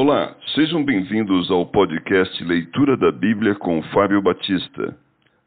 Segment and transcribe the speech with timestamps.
[0.00, 4.96] Olá, sejam bem-vindos ao podcast Leitura da Bíblia com Fábio Batista.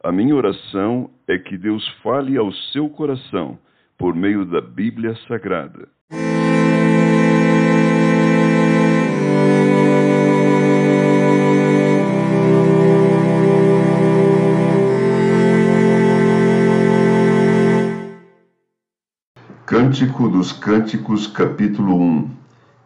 [0.04, 3.58] A minha oração é que Deus fale ao seu coração
[3.98, 5.88] por meio da Bíblia Sagrada.
[19.66, 22.41] Cântico dos Cânticos, capítulo 1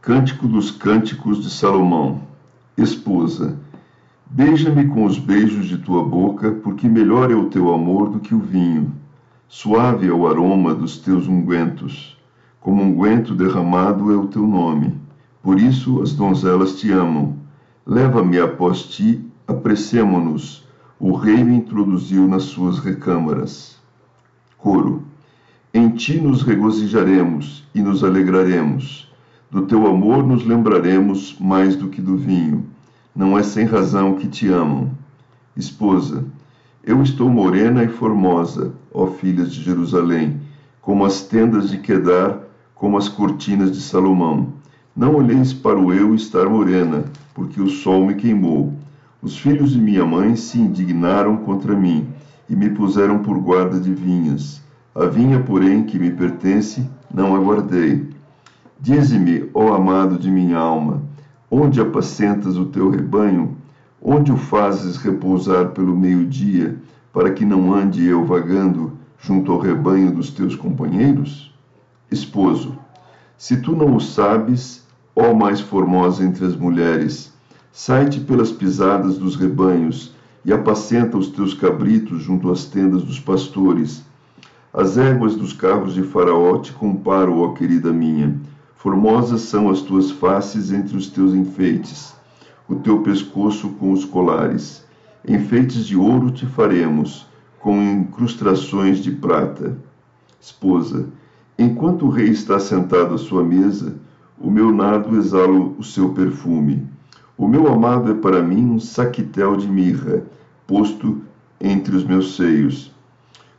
[0.05, 2.21] Cântico dos Cânticos de Salomão
[2.77, 3.57] Esposa,
[4.29, 8.35] beija-me com os beijos de tua boca, porque melhor é o teu amor do que
[8.35, 8.93] o vinho.
[9.47, 12.15] Suave é o aroma dos teus ungüentos,
[12.61, 14.93] como unguento derramado é o teu nome.
[15.41, 17.37] Por isso as donzelas te amam.
[17.83, 20.67] Leva-me após ti, apressemo-nos.
[20.99, 23.79] O rei me introduziu nas suas recâmaras.
[24.55, 25.01] Coro.
[25.73, 29.05] Em ti nos regozijaremos e nos alegraremos.
[29.49, 32.65] Do teu amor nos lembraremos mais do que do vinho.
[33.15, 34.89] Não é sem razão que te amam.
[35.55, 36.25] Esposa,
[36.83, 40.41] eu estou morena e formosa, ó filhas de Jerusalém,
[40.81, 42.39] como as tendas de Quedar,
[42.73, 44.49] como as cortinas de Salomão.
[44.95, 48.73] Não olheis para o eu estar morena, porque o sol me queimou.
[49.21, 52.07] Os filhos de minha mãe se indignaram contra mim
[52.49, 54.61] e me puseram por guarda de vinhas.
[54.93, 58.14] A vinha, porém, que me pertence, não aguardei.
[58.79, 61.01] Dize-me, ó amado de minha alma,
[61.49, 63.55] onde apacentas o teu rebanho?
[64.01, 66.77] Onde o fazes repousar pelo meio-dia,
[67.11, 71.53] para que não ande eu vagando junto ao rebanho dos teus companheiros?
[72.11, 72.77] Esposo,
[73.37, 77.33] se tu não o sabes, ó mais formosa entre as mulheres,
[77.71, 84.03] sai-te pelas pisadas dos rebanhos e apacenta os teus cabritos junto às tendas dos pastores
[84.77, 88.35] as éguas dos carros de Faraó te comparo, ó querida minha.
[88.85, 92.13] Formosas são as tuas faces entre os teus enfeites,
[92.69, 94.85] o teu pescoço com os colares.
[95.27, 97.25] Enfeites de ouro te faremos,
[97.59, 99.75] com incrustações de prata.
[100.39, 101.09] Esposa,
[101.57, 103.95] enquanto o rei está sentado à sua mesa,
[104.39, 106.87] o meu nado exala o seu perfume.
[107.35, 110.21] O meu amado é para mim um saquitel de mirra,
[110.67, 111.23] posto
[111.59, 112.93] entre os meus seios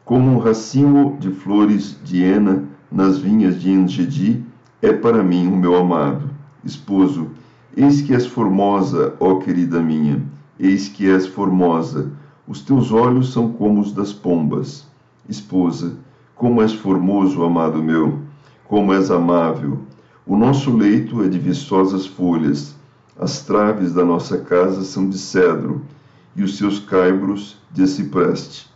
[0.05, 4.45] como um racimo de flores de hena nas vinhas de Engedi,
[4.83, 6.29] é para mim o meu amado.
[6.65, 7.29] Esposo,
[7.77, 10.23] eis que és formosa, ó querida minha,
[10.59, 12.11] eis que és formosa.
[12.47, 14.87] Os teus olhos são como os das pombas.
[15.29, 15.97] Esposa,
[16.35, 18.21] como és formoso, amado meu,
[18.65, 19.79] como és amável.
[20.27, 22.75] O nosso leito é de viçosas folhas,
[23.19, 25.83] as traves da nossa casa são de cedro,
[26.35, 28.76] e os seus caibros de cipreste